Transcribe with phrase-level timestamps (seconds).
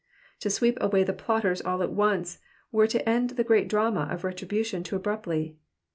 [0.39, 2.39] To sweep away the plotters all at once
[2.71, 5.57] were to end the great drama of retribution too abruptly.